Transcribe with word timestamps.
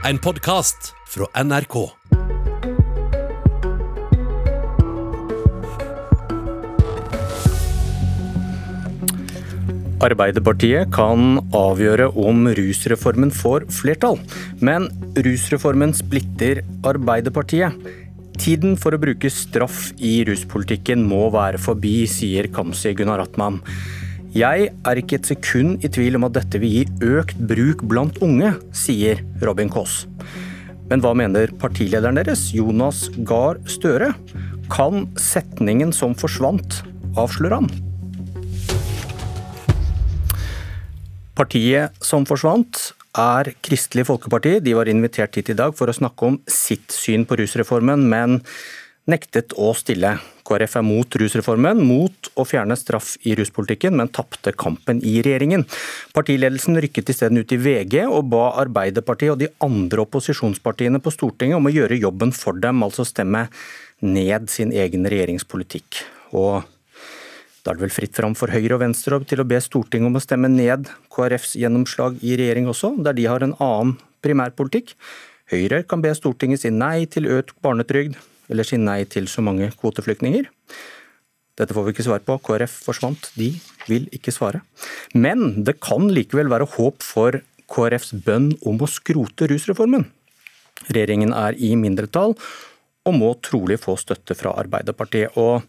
En 0.00 0.16
podkast 0.16 0.94
fra 1.12 1.26
NRK. 1.36 1.74
Arbeiderpartiet 10.00 10.88
kan 10.96 11.36
avgjøre 11.52 12.08
om 12.16 12.48
rusreformen 12.48 13.28
får 13.28 13.68
flertall, 13.76 14.16
men 14.64 14.88
rusreformen 15.20 15.92
splitter 15.92 16.62
Arbeiderpartiet. 16.80 17.76
Tiden 18.40 18.80
for 18.80 18.96
å 18.96 19.02
bruke 19.04 19.28
straff 19.28 19.90
i 20.00 20.22
ruspolitikken 20.24 21.04
må 21.04 21.26
være 21.36 21.60
forbi, 21.60 22.06
sier 22.08 22.48
Kamzy 22.48 22.96
Gunaratnam. 22.96 23.60
Jeg 24.30 24.68
er 24.86 24.98
ikke 25.00 25.16
et 25.18 25.26
sekund 25.26 25.82
i 25.82 25.88
tvil 25.90 26.14
om 26.14 26.28
at 26.28 26.36
dette 26.36 26.60
vil 26.62 26.70
gi 26.70 27.08
økt 27.18 27.40
bruk 27.50 27.80
blant 27.90 28.20
unge, 28.22 28.52
sier 28.70 29.24
Robin 29.42 29.66
Koss. 29.72 30.04
Men 30.86 31.02
hva 31.02 31.10
mener 31.18 31.50
partilederen 31.58 32.14
deres, 32.14 32.44
Jonas 32.54 33.08
Gahr 33.26 33.58
Støre? 33.66 34.12
Kan 34.70 35.08
setningen 35.18 35.90
som 35.90 36.14
forsvant, 36.14 36.78
avsløre 37.18 37.58
han? 37.58 37.68
Partiet 41.34 41.98
som 41.98 42.22
forsvant 42.28 42.92
er 43.18 43.50
Kristelig 43.66 44.06
Folkeparti. 44.06 44.60
De 44.62 44.78
var 44.78 44.86
invitert 44.86 45.34
hit 45.34 45.50
i 45.50 45.58
dag 45.58 45.74
for 45.74 45.90
å 45.90 45.96
snakke 45.96 46.30
om 46.30 46.38
sitt 46.46 46.94
syn 46.94 47.26
på 47.26 47.40
rusreformen, 47.42 48.06
men 48.06 48.38
nektet 49.10 49.54
å 49.58 49.72
stille. 49.76 50.14
KrF 50.46 50.78
er 50.80 50.84
mot 50.86 51.16
rusreformen, 51.20 51.82
mot 51.86 52.30
å 52.38 52.46
fjerne 52.48 52.74
straff 52.78 53.12
i 53.26 53.36
ruspolitikken, 53.38 53.94
men 53.98 54.10
tapte 54.14 54.54
kampen 54.56 55.02
i 55.06 55.18
regjeringen. 55.22 55.66
Partiledelsen 56.16 56.80
rykket 56.82 57.12
isteden 57.12 57.42
ut 57.42 57.54
i 57.54 57.60
VG 57.60 58.02
og 58.06 58.30
ba 58.32 58.48
Arbeiderpartiet 58.62 59.34
og 59.34 59.40
de 59.42 59.50
andre 59.62 60.04
opposisjonspartiene 60.06 61.02
på 61.02 61.12
Stortinget 61.14 61.60
om 61.60 61.70
å 61.70 61.74
gjøre 61.74 62.00
jobben 62.00 62.34
for 62.34 62.58
dem, 62.58 62.82
altså 62.86 63.06
stemme 63.06 63.46
ned 64.00 64.50
sin 64.50 64.74
egen 64.74 65.06
regjeringspolitikk. 65.10 66.02
Og 66.34 66.62
da 67.60 67.72
er 67.72 67.76
det 67.76 67.84
vel 67.84 67.92
fritt 67.92 68.16
fram 68.16 68.34
for 68.38 68.50
Høyre 68.50 68.78
og 68.78 68.84
Venstre 68.84 69.18
til 69.28 69.42
å 69.42 69.48
be 69.48 69.58
Stortinget 69.60 70.08
om 70.08 70.16
å 70.16 70.24
stemme 70.24 70.48
ned 70.48 70.88
KrFs 71.12 71.58
gjennomslag 71.60 72.16
i 72.24 72.38
regjering 72.40 72.70
også, 72.72 72.94
der 73.04 73.18
de 73.18 73.28
har 73.28 73.44
en 73.44 73.54
annen 73.60 73.98
primærpolitikk. 74.24 74.94
Høyre 75.52 75.82
kan 75.88 76.02
be 76.02 76.12
Stortinget 76.16 76.62
si 76.62 76.72
nei 76.72 77.04
til 77.10 77.28
økt 77.28 77.56
barnetrygd, 77.64 78.16
eller 78.50 78.66
si 78.66 78.78
nei 78.80 79.04
til 79.08 79.28
så 79.30 79.44
mange 79.44 79.70
kvoteflyktninger. 79.80 80.48
Dette 81.60 81.76
får 81.76 81.86
vi 81.86 81.94
ikke 81.94 82.06
svar 82.06 82.22
på. 82.24 82.38
KrF 82.46 82.74
forsvant. 82.86 83.30
De 83.36 83.52
vil 83.88 84.08
ikke 84.16 84.32
svare. 84.34 84.62
Men 85.14 85.62
det 85.66 85.78
kan 85.84 86.08
likevel 86.12 86.50
være 86.52 86.68
håp 86.76 87.04
for 87.04 87.40
KrFs 87.70 88.14
bønn 88.24 88.52
om 88.66 88.80
å 88.80 88.88
skrote 88.90 89.48
rusreformen. 89.50 90.08
Regjeringen 90.88 91.34
er 91.36 91.58
i 91.60 91.74
mindretall, 91.76 92.34
og 93.08 93.16
må 93.16 93.30
trolig 93.44 93.78
få 93.80 93.96
støtte 94.00 94.36
fra 94.36 94.54
Arbeiderpartiet. 94.60 95.36
Og, 95.40 95.64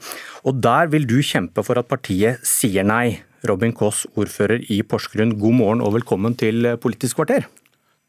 og 0.47 0.61
der 0.63 0.91
vil 0.91 1.07
du 1.07 1.19
kjempe 1.23 1.63
for 1.65 1.79
at 1.79 1.89
partiet 1.91 2.43
sier 2.47 2.87
nei. 2.87 3.21
Robin 3.47 3.73
Koss, 3.73 4.03
ordfører 4.19 4.61
i 4.69 4.81
Porsgrunn, 4.85 5.33
god 5.41 5.57
morgen 5.57 5.81
og 5.81 5.95
velkommen 5.95 6.35
til 6.37 6.75
Politisk 6.81 7.17
kvarter. 7.17 7.47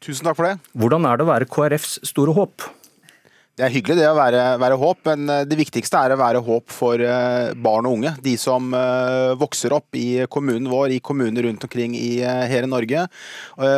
Tusen 0.03 0.27
takk 0.27 0.37
for 0.37 0.49
det. 0.49 0.57
Hvordan 0.77 1.07
er 1.09 1.17
det 1.17 1.25
å 1.25 1.31
være 1.31 1.49
KrFs 1.49 1.97
store 2.05 2.35
håp? 2.37 2.67
Det 3.53 3.61
er 3.67 3.69
hyggelig 3.69 3.99
det 3.99 4.05
å 4.09 4.15
være, 4.17 4.39
være, 4.57 4.77
håp, 4.81 5.03
men 5.11 5.29
eh, 5.29 5.43
det 5.45 5.59
viktigste 5.59 5.99
er 6.01 6.15
å 6.15 6.17
være 6.17 6.39
håp 6.41 6.71
for 6.73 6.97
eh, 6.97 7.51
barn 7.53 7.85
og 7.85 7.99
unge. 7.99 8.15
De 8.25 8.33
som 8.41 8.71
eh, 8.73 9.33
vokser 9.37 9.75
opp 9.77 9.93
i 9.93 10.23
kommunen 10.25 10.71
vår, 10.71 10.95
i 10.95 11.03
kommuner 11.05 11.45
rundt 11.45 11.67
omkring 11.67 11.93
i 11.93 12.15
hele 12.49 12.65
Norge. 12.71 13.05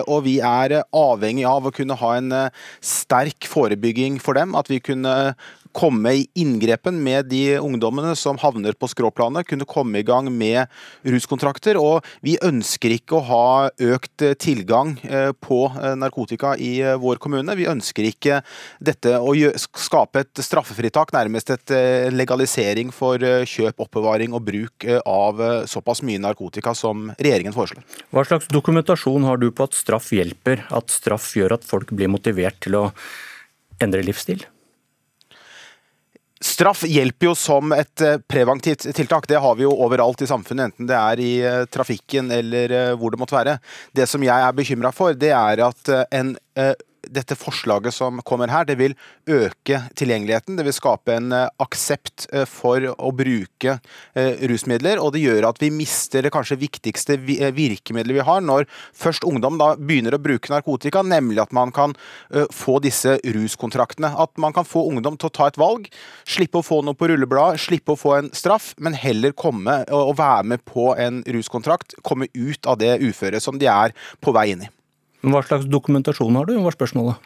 Og 0.07 0.21
vi 0.23 0.37
er 0.39 0.77
avhengig 0.95 1.43
av 1.49 1.67
å 1.67 1.73
kunne 1.75 1.97
ha 1.99 2.13
en 2.15 2.31
sterk 2.79 3.49
forebygging 3.51 4.21
for 4.23 4.39
dem. 4.39 4.55
At 4.55 4.71
vi 4.71 4.79
kunne 4.79 5.35
komme 5.75 6.13
i 6.21 6.25
inngrepen 6.39 7.01
med 7.03 7.29
de 7.31 7.57
ungdommene 7.59 8.15
som 8.19 8.39
havner 8.41 8.77
på 8.79 8.89
skråplanet, 8.91 9.47
kunne 9.49 9.67
komme 9.67 9.99
i 9.99 10.07
gang 10.07 10.29
med 10.31 10.71
ruskontrakter. 11.03 11.79
Og 11.81 12.05
vi 12.25 12.37
ønsker 12.43 12.95
ikke 12.95 13.19
å 13.19 13.25
ha 13.29 13.45
økt 13.93 14.23
tilgang 14.41 14.95
på 15.43 15.59
narkotika 15.99 16.55
i 16.61 16.77
vår 17.01 17.19
kommune. 17.21 17.57
Vi 17.57 17.67
ønsker 17.69 18.07
ikke 18.07 18.41
dette 18.83 19.17
å 19.19 19.33
skape 19.55 20.23
et 20.23 20.43
straffefritak, 20.43 21.13
nærmest 21.15 21.51
et 21.53 21.73
eh, 21.75 22.07
legalisering 22.13 22.91
for 22.95 23.21
eh, 23.23 23.43
kjøp, 23.49 23.79
oppbevaring 23.85 24.35
og 24.35 24.45
bruk 24.47 24.87
eh, 24.87 25.01
av 25.05 25.41
såpass 25.69 26.03
mye 26.05 26.21
narkotika 26.21 26.75
som 26.77 27.09
regjeringen 27.19 27.55
foreslår. 27.55 27.85
Hva 28.15 28.25
slags 28.27 28.49
dokumentasjon 28.53 29.27
har 29.27 29.41
du 29.41 29.49
på 29.51 29.67
at 29.67 29.77
straff 29.77 30.11
hjelper, 30.15 30.65
at 30.75 30.93
straff 30.93 31.31
gjør 31.37 31.57
at 31.59 31.67
folk 31.67 31.93
blir 31.95 32.11
motivert 32.11 32.59
til 32.65 32.79
å 32.79 32.85
endre 33.83 34.05
livsstil? 34.05 34.45
Straff 36.45 36.83
hjelper 36.85 37.31
jo 37.31 37.35
som 37.39 37.73
et 37.73 38.03
preventivt 38.29 38.85
tiltak. 38.95 39.25
Det 39.27 39.39
har 39.41 39.55
vi 39.57 39.65
jo 39.65 39.73
overalt 39.85 40.21
i 40.21 40.29
samfunnet, 40.29 40.69
enten 40.69 40.89
det 40.89 40.97
er 40.99 41.21
i 41.23 41.31
trafikken 41.73 42.29
eller 42.31 42.95
hvor 42.99 43.13
det 43.13 43.19
måtte 43.21 43.37
være. 43.37 43.55
Det 43.97 44.05
som 44.09 44.23
jeg 44.23 44.45
er 44.45 44.53
bekymra 44.55 44.91
for, 44.93 45.17
det 45.17 45.33
er 45.33 45.63
at 45.65 45.89
en 46.13 46.35
dette 47.11 47.37
forslaget 47.37 47.93
som 47.93 48.21
kommer 48.25 48.51
her, 48.51 48.65
det 48.67 48.77
vil 48.79 48.95
øke 49.29 49.81
tilgjengeligheten. 49.97 50.57
Det 50.57 50.65
vil 50.67 50.75
skape 50.75 51.15
en 51.15 51.31
eh, 51.35 51.47
aksept 51.61 52.27
eh, 52.33 52.45
for 52.49 52.83
å 52.95 53.11
bruke 53.15 53.77
eh, 54.15 54.45
rusmidler, 54.49 55.01
og 55.01 55.13
det 55.15 55.23
gjør 55.23 55.49
at 55.49 55.61
vi 55.61 55.71
mister 55.73 56.25
det 56.25 56.33
kanskje 56.35 56.59
viktigste 56.61 57.17
virkemidlet 57.19 58.15
vi 58.15 58.25
har 58.25 58.43
når 58.45 58.67
først 58.95 59.25
ungdom 59.27 59.59
da 59.61 59.73
begynner 59.79 60.15
å 60.15 60.21
bruke 60.21 60.51
narkotika, 60.51 61.03
nemlig 61.05 61.41
at 61.43 61.53
man 61.55 61.71
kan 61.75 61.93
få 62.53 62.77
disse 62.83 63.17
ruskontraktene. 63.23 64.11
At 64.21 64.35
man 64.41 64.53
kan 64.55 64.67
få 64.67 64.85
ungdom 64.89 65.17
til 65.19 65.29
å 65.29 65.33
ta 65.33 65.49
et 65.49 65.59
valg, 65.59 65.87
slippe 66.27 66.61
å 66.61 66.65
få 66.65 66.81
noe 66.85 66.97
på 66.97 67.09
rullebladet, 67.11 67.61
slippe 67.65 67.95
å 67.95 67.99
få 67.99 68.15
en 68.19 68.31
straff, 68.35 68.73
men 68.77 68.97
heller 68.97 69.35
komme 69.37 69.81
og 69.93 70.15
være 70.19 70.47
med 70.53 70.65
på 70.67 70.91
en 71.01 71.21
ruskontrakt, 71.35 71.97
komme 72.05 72.29
ut 72.33 72.69
av 72.69 72.79
det 72.81 72.97
uføret 73.03 73.43
som 73.43 73.59
de 73.61 73.69
er 73.71 73.95
på 74.23 74.35
vei 74.35 74.51
inn 74.53 74.65
i. 74.67 74.71
Hva 75.25 75.41
slags 75.41 75.65
dokumentasjon 75.65 76.37
har 76.37 76.45
du, 76.45 76.57
var 76.61 76.75
spørsmålet? 76.75 77.17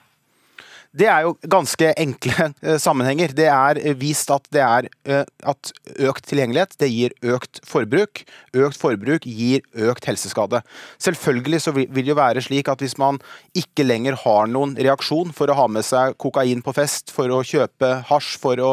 Det 0.90 1.06
er 1.06 1.22
jo 1.22 1.36
ganske 1.46 1.92
enkle 2.02 2.48
eh, 2.66 2.80
sammenhenger. 2.82 3.34
Det 3.38 3.46
er 3.46 3.78
eh, 3.78 3.94
vist 3.98 4.32
at 4.34 4.48
det 4.54 4.62
er 4.66 4.88
eh, 5.06 5.26
at 5.46 5.72
økt 6.02 6.26
tilgjengelighet 6.32 6.74
det 6.82 6.90
gir 6.90 7.14
økt 7.36 7.62
forbruk. 7.70 8.24
Økt 8.58 8.80
forbruk 8.82 9.28
gir 9.30 9.62
økt 9.78 10.08
helseskade. 10.10 10.64
Selvfølgelig 10.98 11.62
så 11.62 11.74
vil 11.76 11.94
det 11.94 12.08
jo 12.10 12.18
være 12.18 12.42
slik 12.42 12.72
at 12.74 12.82
hvis 12.82 12.98
man 12.98 13.20
ikke 13.58 13.86
lenger 13.86 14.18
har 14.24 14.50
noen 14.50 14.74
reaksjon 14.80 15.30
for 15.36 15.52
å 15.52 15.60
ha 15.60 15.68
med 15.70 15.86
seg 15.86 16.18
kokain 16.18 16.64
på 16.66 16.74
fest, 16.74 17.14
for 17.14 17.30
å 17.38 17.44
kjøpe 17.46 17.92
hasj, 18.10 18.32
for 18.42 18.62
å 18.64 18.72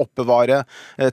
oppbevare 0.00 0.62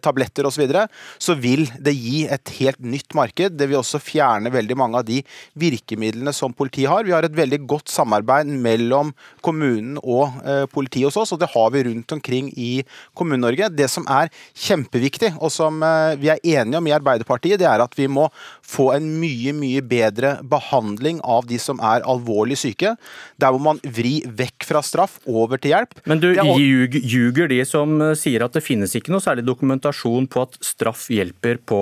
tabletter 0.04 0.46
osv., 0.46 0.58
så, 0.58 0.64
videre, 0.64 0.84
så 1.22 1.36
vil 1.38 1.68
det 1.86 1.94
gi 1.94 2.24
et 2.34 2.50
helt 2.58 2.80
nytt 2.82 3.14
marked. 3.18 3.58
Det 3.60 3.68
vil 3.70 3.78
også 3.78 4.02
fjerne 4.02 4.50
veldig 4.54 4.78
mange 4.80 5.02
av 5.02 5.06
de 5.06 5.20
virkemidlene 5.60 6.34
som 6.34 6.56
politiet 6.58 6.90
har. 6.90 7.06
Vi 7.06 7.14
har 7.14 7.28
et 7.28 7.38
veldig 7.38 7.60
godt 7.70 7.94
samarbeid 7.94 8.50
mellom 8.50 9.14
kommunen 9.46 10.00
og 10.02 10.27
politi 10.72 11.04
hos 11.06 11.18
oss, 11.20 11.34
og 11.34 11.42
det 11.42 11.50
har 11.54 11.72
vi 11.74 11.84
rundt 11.88 12.12
omkring 12.16 12.50
i 12.58 12.84
Kommune-Norge. 13.18 13.70
Det 13.74 13.88
som 13.92 14.06
er 14.12 14.32
kjempeviktig, 14.58 15.34
og 15.42 15.52
som 15.54 15.82
eh, 15.86 16.16
vi 16.20 16.32
er 16.34 16.42
enige 16.44 16.80
om 16.80 16.90
i 16.90 16.96
Arbeiderpartiet, 16.96 17.60
det 17.62 17.68
er 17.70 17.84
at 17.84 17.96
vi 17.98 18.08
må 18.12 18.28
få 18.66 18.90
en 18.96 19.10
mye, 19.22 19.54
mye 19.58 19.84
bedre 19.86 20.38
behandling 20.48 21.22
av 21.24 21.48
de 21.50 21.60
som 21.62 21.82
er 21.84 22.06
alvorlig 22.08 22.60
syke. 22.60 22.96
Der 23.42 23.54
hvor 23.54 23.64
man 23.64 23.82
vri 23.84 24.20
vekk 24.28 24.68
fra 24.68 24.84
straff 24.86 25.20
over 25.28 25.62
til 25.62 25.76
hjelp. 25.76 25.98
Men 26.10 26.24
du 26.24 26.30
ljuger 26.34 27.52
de 27.52 27.64
som 27.68 28.00
eh, 28.02 28.16
sier 28.20 28.46
at 28.46 28.58
det 28.58 28.66
finnes 28.66 28.96
ikke 28.98 29.14
noe 29.14 29.24
særlig 29.24 29.48
dokumentasjon 29.48 30.30
på 30.32 30.48
at 30.48 30.60
straff 30.66 31.08
hjelper 31.14 31.62
på 31.68 31.82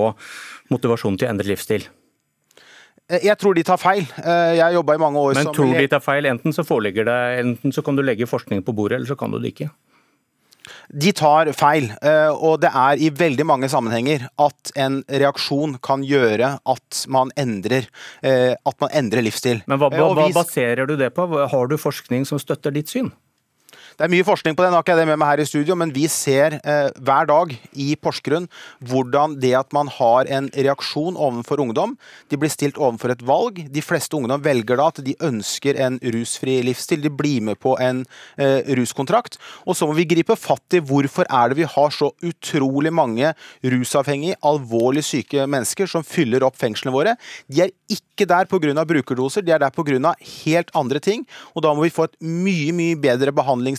motivasjonen 0.72 1.20
til 1.20 1.28
å 1.28 1.34
endre 1.34 1.52
livsstil? 1.52 1.86
Eh, 3.10 3.22
jeg 3.26 3.38
tror 3.38 3.56
de 3.56 3.64
tar 3.66 3.80
feil. 3.80 4.06
Eh, 4.22 4.54
jeg 4.58 4.78
jobba 4.78 4.96
i 4.96 5.02
mange 5.02 5.22
år 5.22 5.34
Men 5.34 5.48
som 5.48 5.52
Men 5.54 5.58
tror 5.60 5.80
de 5.80 5.90
tar 5.94 6.04
feil? 6.04 6.30
Enten 6.30 6.54
så 6.54 6.64
foreligger 6.66 7.06
det, 7.06 7.18
enten 7.42 7.74
så 7.74 7.84
kan 7.84 7.96
du 7.96 8.02
legge 8.02 8.26
forskningen 8.26 8.64
på 8.66 8.74
bordet, 8.74 8.98
eller 9.00 9.06
så 9.06 9.18
kan 9.18 9.30
du 9.30 9.38
det 9.38 9.54
ikke. 9.54 9.70
De 10.90 11.12
tar 11.14 11.52
feil, 11.54 11.92
eh, 12.02 12.30
og 12.34 12.60
det 12.60 12.72
er 12.74 12.98
i 12.98 13.10
veldig 13.14 13.46
mange 13.46 13.68
sammenhenger 13.70 14.26
at 14.42 14.72
en 14.74 15.04
reaksjon 15.06 15.76
kan 15.78 16.02
gjøre 16.02 16.56
at 16.58 17.04
man 17.06 17.30
endrer, 17.38 17.86
at 18.22 18.80
man 18.82 18.90
endrer 18.90 19.22
livsstil. 19.22 19.62
Men 19.66 19.78
hva, 19.78 19.90
hva, 19.94 20.10
hva 20.14 20.26
baserer 20.34 20.86
du 20.86 20.96
det 20.96 21.12
på? 21.14 21.26
Har 21.26 21.70
du 21.70 21.76
forskning 21.78 22.26
som 22.26 22.42
støtter 22.42 22.74
ditt 22.74 22.90
syn? 22.90 23.12
Det 23.96 24.04
er 24.04 24.12
mye 24.12 24.26
forskning 24.28 24.52
på 24.52 24.60
det, 24.60 24.68
nå 24.68 24.76
har 24.76 24.84
ikke 24.84 24.92
jeg 24.92 25.00
det 25.00 25.08
med 25.08 25.16
meg 25.22 25.30
her 25.30 25.40
i 25.40 25.44
studio, 25.48 25.74
men 25.80 25.88
vi 25.94 26.02
ser 26.12 26.58
eh, 26.58 26.88
hver 27.00 27.28
dag 27.30 27.52
i 27.80 27.86
Porsgrunn 27.96 28.44
hvordan 28.84 29.38
det 29.40 29.54
at 29.56 29.72
man 29.72 29.88
har 29.88 30.28
en 30.36 30.50
reaksjon 30.52 31.16
overfor 31.16 31.62
ungdom, 31.64 31.94
de 32.28 32.36
blir 32.36 32.52
stilt 32.52 32.76
overfor 32.76 33.14
et 33.14 33.24
valg. 33.24 33.62
De 33.72 33.84
fleste 33.84 34.12
ungdom 34.18 34.42
velger 34.44 34.76
da 34.76 34.90
at 34.92 35.00
de 35.06 35.14
ønsker 35.24 35.80
en 35.80 35.96
rusfri 36.12 36.58
livsstil, 36.68 37.00
de 37.06 37.08
blir 37.08 37.46
med 37.48 37.56
på 37.62 37.72
en 37.80 38.02
eh, 38.36 38.68
ruskontrakt. 38.76 39.38
Og 39.64 39.78
så 39.80 39.88
må 39.88 39.96
vi 39.96 40.04
gripe 40.10 40.36
fatt 40.36 40.76
i 40.76 40.82
hvorfor 40.84 41.24
er 41.32 41.54
det 41.54 41.62
vi 41.62 41.70
har 41.78 41.96
så 41.96 42.10
utrolig 42.20 42.92
mange 42.92 43.32
rusavhengige, 43.64 44.36
alvorlig 44.44 45.06
syke 45.08 45.48
mennesker 45.48 45.88
som 45.88 46.04
fyller 46.04 46.44
opp 46.44 46.60
fengslene 46.60 46.92
våre. 46.92 47.16
De 47.48 47.64
er 47.64 47.72
ikke 47.88 48.28
der 48.28 48.44
pga. 48.44 48.84
brukerdoser, 48.84 49.40
de 49.40 49.56
er 49.56 49.64
der 49.64 49.72
pga. 49.72 50.14
helt 50.44 50.70
andre 50.76 51.00
ting. 51.00 51.24
og 51.54 51.64
Da 51.64 51.72
må 51.72 51.88
vi 51.88 51.96
få 51.96 52.10
et 52.10 52.20
mye 52.20 52.76
mye 52.76 53.00
bedre 53.00 53.32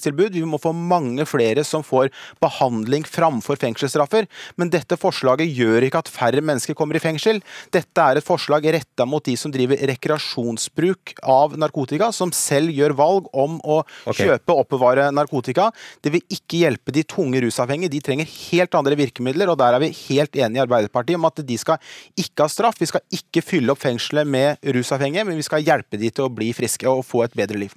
behandlingstilbud. 0.07 0.33
Vi 0.33 0.45
må 0.45 0.57
få 0.57 0.73
mange 0.73 1.25
flere 1.25 1.63
som 1.63 1.83
får 1.83 2.09
behandling 2.41 3.05
framfor 3.05 3.57
fengselsstraffer. 3.59 4.27
Men 4.57 4.69
dette 4.69 4.97
forslaget 4.97 5.47
gjør 5.47 5.87
ikke 5.87 5.99
at 5.99 6.09
færre 6.11 6.41
mennesker 6.41 6.75
kommer 6.75 6.95
i 6.95 6.99
fengsel. 7.03 7.41
Dette 7.71 8.01
er 8.01 8.17
et 8.17 8.25
forslag 8.25 8.63
retta 8.63 9.05
mot 9.05 9.23
de 9.23 9.35
som 9.37 9.51
driver 9.51 9.77
rekreasjonsbruk 9.87 11.15
av 11.23 11.57
narkotika, 11.57 12.11
som 12.11 12.31
selv 12.31 12.71
gjør 12.71 12.95
valg 12.97 13.27
om 13.33 13.59
å 13.63 13.81
okay. 14.05 14.27
kjøpe 14.27 14.53
og 14.53 14.65
oppbevare 14.65 15.09
narkotika. 15.11 15.71
Det 16.01 16.13
vil 16.13 16.23
ikke 16.29 16.63
hjelpe 16.63 16.93
de 16.93 17.03
tunge 17.03 17.41
rusavhengige. 17.43 17.91
De 17.91 18.03
trenger 18.03 18.27
helt 18.51 18.75
andre 18.77 18.97
virkemidler, 18.97 19.49
og 19.51 19.59
der 19.59 19.75
er 19.75 19.83
vi 19.83 19.93
helt 20.07 20.35
enige 20.35 20.61
i 20.61 20.65
Arbeiderpartiet 20.65 21.19
om 21.19 21.27
at 21.29 21.43
de 21.45 21.59
skal 21.59 21.81
ikke 22.17 22.45
ha 22.45 22.51
straff. 22.51 22.79
Vi 22.79 22.89
skal 22.89 23.03
ikke 23.13 23.43
fylle 23.45 23.73
opp 23.73 23.83
fengselet 23.83 24.27
med 24.27 24.63
rusavhengige, 24.75 25.27
men 25.27 25.39
vi 25.39 25.45
skal 25.45 25.65
hjelpe 25.65 25.99
de 25.99 26.11
til 26.11 26.27
å 26.27 26.33
bli 26.33 26.51
friske 26.55 26.87
og 26.89 27.05
få 27.07 27.25
et 27.25 27.37
bedre 27.37 27.59
liv. 27.59 27.73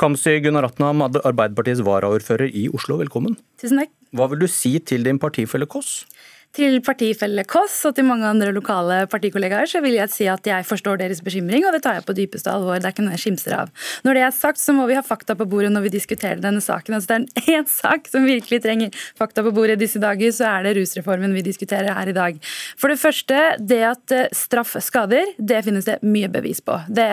Kamzy 0.00 0.38
Gunnar 0.44 0.64
Ratnam, 0.64 1.02
Arbeiderpartiets 1.04 1.82
varaordfører 1.84 2.50
i 2.56 2.68
Oslo, 2.72 2.96
velkommen. 3.02 3.36
Tusen 3.60 3.82
takk. 3.82 3.92
Hva 4.16 4.26
vil 4.32 4.42
du 4.42 4.48
si 4.50 4.72
til 4.82 5.04
din 5.06 5.20
partifelle 5.22 5.68
Kåss? 5.70 6.04
Til 6.50 6.80
partifelle 6.82 7.44
Kåss 7.46 7.76
og 7.86 7.92
til 7.94 8.08
mange 8.08 8.26
andre 8.26 8.50
lokale 8.50 9.04
partikollegaer 9.10 9.68
så 9.70 9.78
vil 9.84 9.94
jeg 9.94 10.10
si 10.10 10.26
at 10.26 10.48
jeg 10.48 10.64
forstår 10.66 10.98
deres 10.98 11.20
bekymring, 11.22 11.62
og 11.62 11.76
det 11.76 11.84
tar 11.84 12.00
jeg 12.00 12.04
på 12.08 12.16
dypeste 12.18 12.50
alvor. 12.50 12.80
Det 12.80 12.88
er 12.88 12.94
ikke 12.96 13.04
noe 13.06 13.14
jeg 13.14 13.22
skimser 13.22 13.54
av. 13.54 13.68
Når 14.02 14.18
det 14.18 14.24
er 14.26 14.34
sagt, 14.34 14.58
så 14.58 14.74
må 14.74 14.88
vi 14.90 14.96
ha 14.98 15.02
fakta 15.06 15.36
på 15.38 15.46
bordet 15.46 15.70
når 15.70 15.84
vi 15.84 15.92
diskuterer 15.94 16.42
denne 16.42 16.58
saken. 16.64 16.96
Altså, 16.96 17.20
det 17.20 17.44
er 17.44 17.60
én 17.60 17.68
sak 17.80 18.10
som 18.10 18.26
virkelig 18.26 18.64
trenger 18.64 18.98
fakta 19.20 19.44
på 19.46 19.52
bordet 19.54 19.76
disse 19.78 20.02
dager, 20.02 20.32
så 20.34 20.48
er 20.48 20.66
det 20.66 20.72
rusreformen 20.80 21.36
vi 21.38 21.44
diskuterer 21.46 21.94
her 21.94 22.10
i 22.10 22.16
dag. 22.16 22.40
For 22.74 22.90
det 22.90 22.98
første, 22.98 23.38
det 23.62 23.80
at 23.92 24.16
eh, 24.16 24.26
straff 24.34 24.74
skader, 24.82 25.30
det 25.38 25.62
finnes 25.68 25.86
det 25.86 26.00
mye 26.02 26.32
bevis 26.34 26.58
på. 26.66 26.80
Det, 26.90 27.06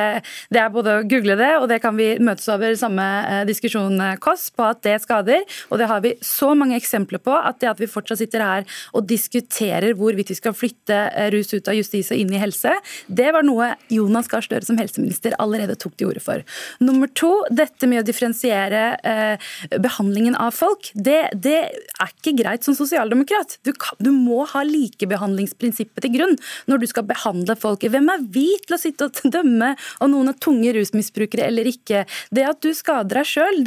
det 0.49 0.63
er 0.63 0.73
både 0.73 0.97
å 0.97 1.05
google 1.05 1.37
det, 1.37 1.51
og 1.61 1.67
det 1.69 1.77
kan 1.85 1.93
vi 1.99 2.15
møtes 2.17 2.49
over 2.49 2.73
samme 2.79 3.05
eh, 3.21 3.45
diskusjon, 3.51 4.01
eh, 4.01 4.17
Kåss, 4.17 4.49
på 4.57 4.65
at 4.65 4.81
det 4.87 4.97
skader. 5.05 5.45
Og 5.69 5.77
det 5.77 5.93
har 5.93 6.01
vi 6.01 6.17
så 6.25 6.55
mange 6.57 6.81
eksempler 6.81 7.21
på 7.21 7.37
at 7.37 7.61
det 7.61 7.69
at 7.75 7.85
vi 7.85 7.93
fortsatt 7.93 8.25
sitter 8.25 8.41
her 8.41 8.77
og 8.97 9.05
diskuterer 9.05 9.26
diskuterer 9.27 9.95
hvorvidt 9.97 10.31
vi 10.31 10.37
skal 10.37 10.55
flytte 10.55 10.95
eh, 11.11 11.29
rus 11.33 11.51
ut 11.53 11.67
av 11.67 11.77
justis 11.77 12.11
og 12.13 12.19
inn 12.19 12.31
i 12.33 12.41
helse, 12.41 12.73
det 13.07 13.29
var 13.35 13.45
noe 13.45 13.73
Jonas 13.93 14.29
Gahr 14.31 14.45
Støre 14.45 14.65
som 14.65 14.79
helseminister 14.79 15.35
allerede 15.41 15.77
tok 15.79 15.97
til 15.97 16.11
orde 16.11 16.23
for. 16.23 16.43
Nummer 16.83 17.09
to, 17.17 17.31
dette 17.51 17.89
med 17.89 18.01
å 18.01 18.07
differensiere 18.07 18.83
eh, 19.03 19.49
behandlingen 19.83 20.37
av 20.39 20.55
folk, 20.55 20.91
det, 20.93 21.19
det, 21.35 21.57
er 21.97 22.13
ikke 22.13 22.35
greit 22.41 22.67
som 22.67 22.75
sosialdemokrat. 22.77 23.57
Du, 23.67 23.73
kan, 23.77 23.97
du 24.03 24.11
må 24.15 24.45
ha 24.51 24.63
likebehandlingsprinsippet 24.67 26.05
til 26.05 26.15
grunn 26.17 26.35
når 26.69 26.83
du 26.83 26.87
skal 26.89 27.07
behandle 27.09 27.57
folk. 27.59 27.85
Hvem 27.87 28.11
er 28.13 28.25
vi 28.33 28.47
til 28.63 28.77
å 28.77 28.81
sitte 28.81 29.09
og 29.09 29.33
dømme 29.33 29.73
om 30.03 30.13
noen 30.13 30.31
er 30.31 30.39
tunge 30.43 30.73
rusmisbrukere 30.77 31.47
eller 31.49 31.67
ikke? 31.69 32.05
Det 32.33 32.45
at 32.47 32.61
du 32.63 32.71
skader 32.77 33.21
deg 33.21 33.27
sjøl, 33.29 33.63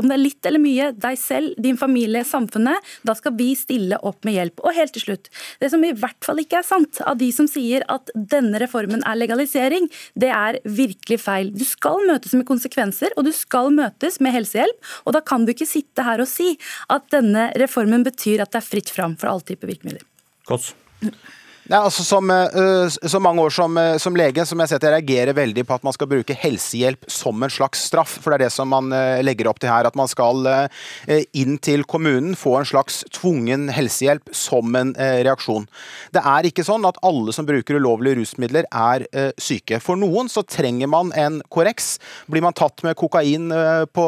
om 0.00 0.08
det 0.08 0.16
er 0.16 0.22
litt 0.22 0.48
eller 0.48 0.62
mye, 0.62 0.90
deg 0.98 1.18
selv, 1.20 1.54
din 1.62 1.78
familie, 1.80 2.24
samfunnet, 2.26 2.84
da 3.06 3.14
skal 3.18 3.36
vi 3.38 3.52
stille 3.58 3.98
opp 4.06 4.26
med 4.26 4.38
hjelp. 4.38 4.62
Og 4.64 4.76
helt 4.76 4.97
til 4.98 5.06
slutt. 5.06 5.30
Det 5.62 5.70
som 5.72 5.84
i 5.86 5.94
hvert 5.96 6.18
fall 6.26 6.42
ikke 6.42 6.60
er 6.60 6.66
sant 6.66 7.00
av 7.06 7.18
de 7.20 7.30
som 7.34 7.48
sier 7.50 7.86
at 7.92 8.12
denne 8.14 8.60
reformen 8.62 9.04
er 9.06 9.18
legalisering, 9.18 9.88
det 10.18 10.32
er 10.34 10.60
virkelig 10.64 11.20
feil. 11.24 11.52
Du 11.54 11.64
skal 11.68 12.04
møtes 12.08 12.34
med 12.36 12.46
konsekvenser, 12.48 13.14
og 13.16 13.28
du 13.28 13.32
skal 13.36 13.72
møtes 13.74 14.20
med 14.24 14.34
helsehjelp. 14.34 14.78
Og 15.06 15.16
da 15.16 15.22
kan 15.24 15.46
du 15.46 15.54
ikke 15.54 15.68
sitte 15.68 16.06
her 16.06 16.22
og 16.22 16.30
si 16.30 16.54
at 16.92 17.08
denne 17.14 17.48
reformen 17.60 18.06
betyr 18.06 18.44
at 18.44 18.52
det 18.52 18.62
er 18.62 18.68
fritt 18.68 18.92
fram 18.92 19.16
for 19.18 19.30
all 19.32 19.44
type 19.44 19.66
virkemidler. 19.68 20.04
Kots. 20.48 20.72
Nei, 21.68 21.82
altså 21.84 22.00
som, 22.00 22.30
uh, 22.32 22.88
så 22.88 23.18
mange 23.20 23.42
år 23.44 23.52
som, 23.52 23.74
uh, 23.76 23.98
som, 24.00 24.14
lege 24.16 24.40
som 24.48 24.60
jeg, 24.62 24.70
jeg 24.72 24.80
reagerer 24.88 25.36
veldig 25.36 25.66
på 25.68 25.76
at 25.76 25.82
man 25.84 25.92
skal 25.92 26.08
bruke 26.08 26.32
helsehjelp 26.32 27.04
som 27.12 27.42
en 27.44 27.52
slags 27.52 27.82
straff. 27.90 28.14
For 28.22 28.32
det 28.32 28.38
er 28.38 28.44
det 28.46 28.54
som 28.54 28.70
man 28.72 28.88
uh, 28.88 29.20
legger 29.20 29.50
opp 29.50 29.60
til 29.60 29.68
her. 29.68 29.84
At 29.84 29.98
man 29.98 30.08
skal 30.08 30.46
inn 31.36 31.58
til 31.60 31.82
kommunen 31.88 32.32
få 32.38 32.54
en 32.58 32.68
slags 32.68 33.02
tvungen 33.12 33.66
helsehjelp 33.72 34.30
som 34.36 34.74
en 34.78 34.94
reaksjon. 34.96 35.66
Det 36.14 36.22
er 36.24 36.46
ikke 36.48 36.64
sånn 36.64 36.86
at 36.88 36.98
alle 37.04 37.32
som 37.34 37.46
bruker 37.48 37.76
ulovlige 37.76 38.18
rusmidler 38.20 38.66
er 38.68 39.04
syke. 39.40 39.80
For 39.82 39.98
noen 39.98 40.30
så 40.30 40.44
trenger 40.46 40.90
man 40.90 41.10
en 41.18 41.40
korreks. 41.52 41.96
Blir 42.30 42.44
man 42.44 42.56
tatt 42.56 42.84
med 42.86 42.96
kokain 42.98 43.48
på, 43.94 44.06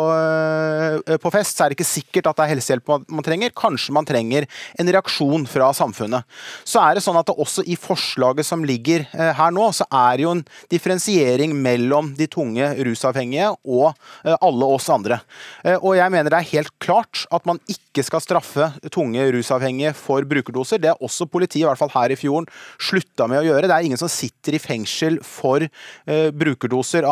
på, 1.25 1.33
fest, 1.35 1.57
så 1.57 1.67
er 1.67 1.73
det 1.73 1.79
ikke 1.79 1.89
sikkert 1.89 2.31
at 2.31 2.41
det 2.41 2.47
er 2.47 2.53
helsehjelp 2.55 2.93
man, 2.93 3.07
man 3.19 3.27
trenger. 3.27 3.55
Kanskje 3.57 3.97
man 3.97 4.09
trenger 4.09 4.49
en 4.81 4.93
reaksjon 4.93 5.49
fra 5.51 5.73
samfunnet. 5.77 6.41
Så 6.65 6.83
er 6.85 6.99
det 6.99 7.05
sånn 7.07 7.19
at 7.21 7.29
det 7.31 7.37
også 7.37 7.50
også 7.51 7.65
i 7.67 7.77
forslaget 7.79 8.47
som 8.47 8.63
ligger 8.67 9.05
eh, 9.11 9.33
her 9.37 9.55
nå, 9.55 9.67
så 9.75 9.87
er 9.91 10.19
det 10.19 10.27
jo 10.27 10.35
en 10.37 10.45
differensiering 10.71 11.55
mellom 11.59 12.13
de 12.19 12.29
tunge 12.31 12.71
rusavhengige 12.87 13.51
og 13.67 13.91
eh, 14.25 14.37
alle 14.37 14.69
oss 14.77 14.89
andre. 14.93 15.21
Eh, 15.65 15.77
og 15.77 15.97
jeg 15.99 16.15
mener 16.15 16.31
det 16.31 16.41
er 16.41 16.51
helt 16.55 16.73
klart 16.83 17.25
at 17.35 17.47
man 17.49 17.61
ikke 17.71 18.05
skal 18.07 18.23
straffe 18.23 18.71
tunge 18.95 19.27
rusavhengige 19.35 19.93
for 19.99 20.27
brukerdoser. 20.29 20.81
Det 20.83 20.93
har 20.93 21.03
også 21.03 21.27
politiet, 21.31 21.65
i 21.65 21.69
hvert 21.69 21.81
fall 21.81 21.93
her 21.97 22.15
i 22.15 22.19
fjorden, 22.19 22.49
slutta 22.81 23.27
med 23.31 23.43
å 23.43 23.47
gjøre. 23.49 23.67
Det 23.67 23.77
er 23.77 23.89
ingen 23.89 24.01
som 24.01 24.11
sitter 24.11 24.57
i 24.57 24.63
fengsel 24.63 25.19
for 25.27 25.67
brukerdoser 26.07 27.07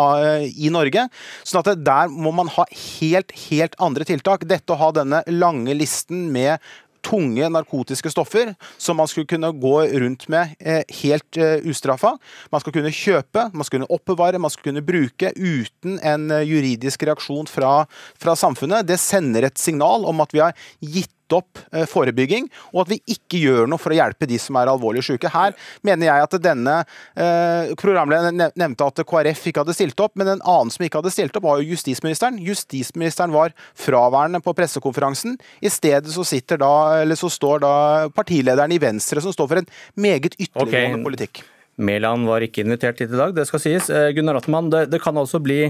i 0.48 0.70
Norge. 0.72 1.06
sånn 1.46 1.62
at 1.64 1.82
der 1.84 2.12
må 2.12 2.30
man 2.34 2.50
ha 2.54 2.64
helt, 2.70 3.34
helt 3.48 3.74
andre 3.82 4.06
tiltak. 4.08 4.46
Dette 4.48 4.74
å 4.74 4.78
ha 4.80 4.92
denne 4.94 5.22
lange 5.32 5.74
listen 5.76 6.28
med 6.32 6.62
tunge 7.04 7.48
narkotiske 7.52 8.12
stoffer 8.12 8.54
som 8.76 8.98
man 9.00 9.08
skulle 9.10 9.28
kunne 9.30 9.50
gå 9.52 9.74
rundt 10.02 10.28
med 10.32 10.54
eh, 10.60 10.82
helt 11.02 11.36
eh, 11.36 11.58
ustraffa. 11.68 12.14
Man 12.52 12.62
skal 12.62 12.76
kunne 12.78 12.94
kjøpe, 12.94 13.48
man 13.52 13.66
skal 13.66 13.80
kunne 13.80 13.92
oppbevare, 13.98 14.40
man 14.42 14.52
skal 14.52 14.70
kunne 14.70 14.84
bruke 14.86 15.32
uten 15.36 15.98
en 16.02 16.30
eh, 16.34 16.46
juridisk 16.48 17.06
reaksjon 17.08 17.50
fra, 17.50 17.84
fra 18.20 18.36
samfunnet. 18.38 18.86
Det 18.88 19.00
sender 19.02 19.48
et 19.48 19.60
signal 19.60 20.06
om 20.08 20.24
at 20.24 20.34
vi 20.34 20.44
har 20.44 20.56
gitt 20.80 21.12
opp 21.36 21.60
eh, 21.72 21.86
forebygging, 21.88 22.48
og 22.72 22.84
at 22.84 22.92
vi 22.92 23.00
ikke 23.14 23.40
gjør 23.42 23.68
noe 23.70 23.80
for 23.80 23.94
å 23.94 23.98
hjelpe 23.98 24.28
de 24.28 24.38
som 24.40 24.58
er 24.60 24.70
alvorlig 24.70 25.04
syke. 25.06 25.30
Her 25.32 25.56
mener 25.86 26.08
jeg 26.08 26.26
at 26.26 26.38
denne 26.44 26.76
eh, 27.18 27.74
Programlederen 27.78 28.52
nevnte 28.58 28.86
at 28.86 29.02
KrF 29.08 29.44
ikke 29.50 29.64
hadde 29.64 29.76
stilt 29.76 30.00
opp, 30.02 30.14
men 30.18 30.32
en 30.34 30.42
annen 30.42 30.72
som 30.72 30.84
ikke 30.84 31.02
hadde 31.02 31.12
stilt 31.14 31.36
opp, 31.38 31.46
var 31.48 31.60
jo 31.60 31.74
justisministeren. 31.74 32.40
Justisministeren 32.44 33.34
var 33.34 33.54
fraværende 33.78 34.40
på 34.44 34.54
pressekonferansen. 34.56 35.38
I 35.60 35.72
stedet 35.72 36.12
så, 36.14 36.24
sitter 36.26 36.60
da, 36.60 36.72
eller 37.02 37.18
så 37.18 37.30
står 37.32 37.62
da 37.64 37.74
partilederen 38.14 38.74
i 38.74 38.80
Venstre, 38.82 39.22
som 39.24 39.34
står 39.34 39.50
for 39.52 39.62
en 39.62 39.70
meget 39.98 40.34
ytterliggående 40.36 41.00
okay. 41.00 41.06
politikk. 41.06 41.42
Mæland 41.78 42.26
var 42.26 42.42
ikke 42.42 42.64
invitert 42.64 42.98
hit 42.98 43.12
i 43.12 43.18
dag, 43.18 43.34
det 43.36 43.46
skal 43.46 43.62
sies. 43.62 43.90
Eh, 43.94 44.10
Gunnar 44.16 44.40
Atman, 44.40 44.70
det, 44.74 44.88
det 44.92 45.02
kan 45.02 45.18
altså 45.18 45.38
bli 45.42 45.68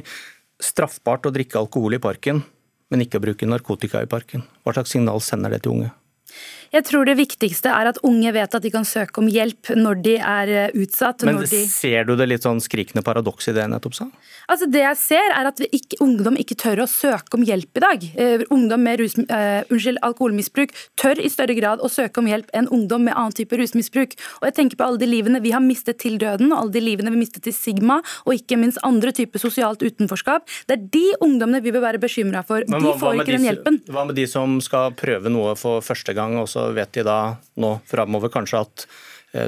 straffbart 0.62 1.28
å 1.28 1.34
drikke 1.34 1.60
alkohol 1.60 1.98
i 1.98 2.02
parken 2.02 2.42
men 2.90 3.04
ikke 3.04 3.20
å 3.20 3.24
bruke 3.24 3.48
narkotika 3.48 4.02
i 4.02 4.10
parken. 4.10 4.44
Hva 4.64 4.74
slags 4.76 4.94
signal 4.94 5.20
sender 5.24 5.52
det 5.54 5.62
til 5.64 5.76
unge? 5.76 5.90
Jeg 6.72 6.84
tror 6.88 7.08
det 7.08 7.16
viktigste 7.18 7.72
er 7.72 7.88
at 7.90 8.00
unge 8.06 8.32
vet 8.34 8.54
at 8.54 8.64
de 8.64 8.70
kan 8.72 8.84
søke 8.86 9.22
om 9.22 9.28
hjelp 9.30 9.70
når 9.76 10.00
de 10.04 10.14
er 10.18 10.52
eh, 10.52 10.74
utsatt. 10.76 11.24
Men 11.24 11.40
de... 11.40 11.62
ser 11.70 12.04
du 12.08 12.14
det 12.18 12.28
litt 12.28 12.44
sånn 12.44 12.60
skrikende 12.60 13.04
paradoks 13.06 13.48
i 13.48 13.54
det 13.56 13.64
jeg 13.64 13.72
nettopp 13.72 13.96
sa? 13.96 14.08
Altså 14.48 14.68
Det 14.68 14.82
jeg 14.82 14.98
ser, 15.00 15.32
er 15.36 15.48
at 15.48 15.62
ikke, 15.64 16.00
ungdom 16.04 16.36
ikke 16.40 16.56
tør 16.60 16.84
å 16.84 16.88
søke 16.90 17.38
om 17.38 17.44
hjelp 17.46 17.80
i 17.80 17.84
dag. 17.84 18.04
Uh, 18.18 18.44
ungdom 18.54 18.84
med 18.84 19.00
rus, 19.00 19.16
uh, 19.20 19.64
unnskyld, 19.72 20.00
alkoholmisbruk 20.04 20.74
tør 21.00 21.20
i 21.20 21.30
større 21.32 21.56
grad 21.56 21.84
å 21.84 21.90
søke 21.92 22.20
om 22.20 22.28
hjelp 22.28 22.52
enn 22.56 22.68
ungdom 22.74 23.06
med 23.08 23.16
annen 23.16 23.36
type 23.36 23.56
rusmisbruk. 23.58 24.16
Og 24.40 24.48
jeg 24.50 24.56
tenker 24.60 24.80
på 24.80 24.88
alle 24.88 25.00
de 25.00 25.08
livene 25.08 25.40
vi 25.44 25.54
har 25.56 25.64
mistet 25.64 26.00
til 26.02 26.18
døden, 26.20 26.52
og 26.52 26.62
alle 26.62 26.76
de 26.76 26.84
livene 26.84 27.12
vi 27.14 27.22
mistet 27.22 27.44
til 27.48 27.56
Sigma, 27.56 28.00
og 28.26 28.36
ikke 28.36 28.60
minst 28.60 28.80
andre 28.86 29.12
typer 29.16 29.40
sosialt 29.42 29.84
utenforskap. 29.84 30.48
Det 30.68 30.76
er 30.76 30.86
de 30.96 31.06
ungdommene 31.24 31.62
vi 31.64 31.72
bør 31.74 31.86
være 31.88 32.02
bekymra 32.02 32.44
for. 32.46 32.64
Men, 32.68 32.84
de 32.84 32.94
får 33.00 33.20
ikke 33.20 33.30
de, 33.30 33.36
den 33.36 33.48
hjelpen. 33.48 33.80
Hva 33.88 34.04
med 34.08 34.18
de 34.20 34.28
som 34.30 34.58
skal 34.64 34.92
prøve 34.98 35.32
noe 35.32 35.56
for 35.60 35.84
første 35.84 36.16
gang? 36.16 36.36
også 36.38 36.57
så 36.57 36.57
vet 36.76 36.92
de 36.98 37.04
da 37.06 37.18
nå 37.60 37.78
framover 37.88 38.32
kanskje 38.32 38.62
at 38.66 38.86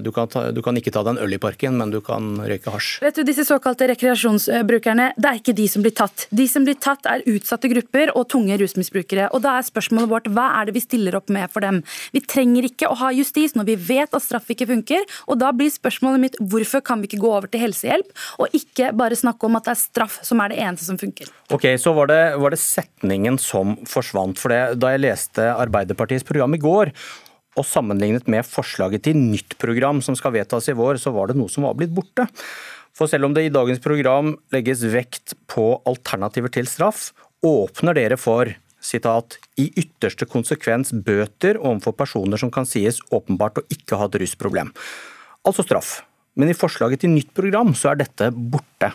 du 0.05 0.11
kan, 0.13 0.29
ta, 0.29 0.51
du 0.53 0.61
kan, 0.63 0.77
ikke 0.77 0.93
ta 0.93 1.01
deg 1.07 1.17
en 1.17 1.23
øl 1.25 1.33
i 1.33 1.39
parken, 1.41 1.79
men 1.81 1.93
du 1.93 2.01
kan 2.05 2.35
røyke 2.45 2.73
hasj. 2.75 2.99
Vet 3.01 3.17
du, 3.17 3.23
Disse 3.25 3.47
såkalte 3.49 3.87
rekreasjonsbrukerne, 3.89 5.13
det 5.17 5.31
er 5.31 5.39
ikke 5.41 5.55
de 5.57 5.67
som 5.73 5.85
blir 5.85 5.95
tatt. 5.97 6.27
De 6.35 6.45
som 6.51 6.67
blir 6.67 6.77
tatt 6.77 7.07
er 7.09 7.25
utsatte 7.31 7.71
grupper 7.73 8.13
og 8.13 8.29
tunge 8.33 8.59
rusmisbrukere. 8.61 9.31
Og 9.33 9.41
da 9.47 9.57
er 9.59 9.65
spørsmålet 9.65 10.13
vårt 10.13 10.29
hva 10.37 10.51
er 10.59 10.69
det 10.69 10.77
vi 10.77 10.85
stiller 10.85 11.17
opp 11.17 11.33
med 11.33 11.49
for 11.53 11.65
dem? 11.65 11.81
Vi 12.13 12.21
trenger 12.21 12.69
ikke 12.69 12.91
å 12.91 12.99
ha 13.01 13.13
justis 13.17 13.57
når 13.57 13.71
vi 13.71 13.79
vet 13.89 14.13
at 14.17 14.25
straff 14.25 14.51
ikke 14.53 14.69
funker. 14.71 15.07
Og 15.33 15.41
da 15.41 15.53
blir 15.57 15.73
spørsmålet 15.73 16.25
mitt 16.27 16.37
hvorfor 16.53 16.85
kan 16.85 17.01
vi 17.01 17.09
ikke 17.11 17.23
gå 17.25 17.33
over 17.33 17.49
til 17.51 17.65
helsehjelp, 17.65 18.13
og 18.43 18.57
ikke 18.57 18.93
bare 18.97 19.19
snakke 19.19 19.49
om 19.49 19.57
at 19.57 19.69
det 19.69 19.75
er 19.77 19.81
straff 19.81 20.21
som 20.27 20.45
er 20.45 20.53
det 20.53 20.61
eneste 20.61 20.91
som 20.91 21.01
funker. 21.01 21.33
Ok, 21.51 21.67
Så 21.81 21.95
var 21.97 22.11
det, 22.13 22.21
var 22.37 22.53
det 22.53 22.61
setningen 22.61 23.39
som 23.41 23.79
forsvant. 23.89 24.39
for 24.39 24.53
det. 24.53 24.79
Da 24.81 24.93
jeg 24.93 25.03
leste 25.07 25.49
Arbeiderpartiets 25.57 26.27
program 26.27 26.55
i 26.55 26.61
går, 26.61 26.93
og 27.59 27.67
sammenlignet 27.67 28.29
med 28.31 28.47
forslaget 28.47 29.05
til 29.09 29.19
nytt 29.19 29.57
program 29.59 30.03
som 30.05 30.17
skal 30.19 30.35
vedtas 30.37 30.71
i 30.71 30.77
vår, 30.77 31.01
så 31.03 31.13
var 31.15 31.31
det 31.31 31.39
noe 31.39 31.51
som 31.51 31.67
var 31.67 31.77
blitt 31.79 31.95
borte. 31.95 32.29
For 32.97 33.11
selv 33.11 33.29
om 33.29 33.35
det 33.35 33.47
i 33.47 33.53
dagens 33.55 33.83
program 33.83 34.35
legges 34.55 34.83
vekt 34.93 35.35
på 35.51 35.73
alternativer 35.89 36.53
til 36.55 36.69
straff, 36.71 37.11
åpner 37.47 37.97
dere 37.97 38.19
for 38.21 38.53
sitat, 38.81 39.37
i 39.61 39.69
ytterste 39.77 40.27
konsekvens 40.29 40.93
bøter 40.93 41.59
overfor 41.61 41.95
personer 41.99 42.41
som 42.41 42.53
kan 42.53 42.69
sies 42.69 43.01
åpenbart 43.13 43.61
å 43.61 43.67
ikke 43.73 43.99
ha 44.01 44.09
et 44.09 44.19
rusproblem. 44.23 44.73
Altså 45.45 45.65
straff. 45.67 46.01
Men 46.39 46.53
i 46.53 46.57
forslaget 46.57 47.03
til 47.03 47.13
nytt 47.13 47.33
program 47.37 47.75
så 47.77 47.93
er 47.93 48.03
dette 48.05 48.31
borte. 48.33 48.93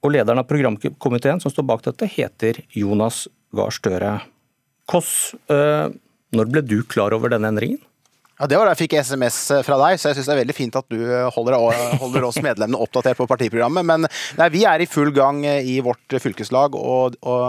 Og 0.00 0.14
lederen 0.14 0.40
av 0.40 0.48
programkomiteen 0.48 1.42
som 1.42 1.52
står 1.52 1.66
bak 1.68 1.84
dette, 1.86 2.08
heter 2.08 2.62
Jonas 2.74 3.26
Gahr 3.54 3.74
Støre. 3.74 4.14
Koss, 4.90 5.34
øh, 5.52 5.92
når 6.36 6.50
ble 6.50 6.64
du 6.66 6.80
klar 6.86 7.14
over 7.16 7.32
denne 7.32 7.50
endringen? 7.50 7.80
Ja, 8.40 8.46
Det 8.46 8.56
var 8.56 8.64
da 8.64 8.72
jeg 8.72 8.86
fikk 8.86 8.94
SMS 9.04 9.38
fra 9.66 9.76
deg, 9.82 9.98
så 10.00 10.08
jeg 10.08 10.16
syns 10.16 10.28
det 10.30 10.32
er 10.32 10.38
veldig 10.38 10.54
fint 10.56 10.76
at 10.78 10.86
du 10.88 11.00
holder, 11.34 11.58
holder 12.00 12.24
oss 12.24 12.38
medlemmene 12.40 12.80
oppdatert 12.80 13.18
på 13.18 13.26
partiprogrammet. 13.28 13.84
Men 13.84 14.06
nei, 14.38 14.46
vi 14.54 14.62
er 14.64 14.80
i 14.80 14.88
full 14.88 15.10
gang 15.12 15.42
i 15.44 15.74
vårt 15.84 16.16
fylkeslag 16.24 16.78
og, 16.78 17.18
og, 17.20 17.42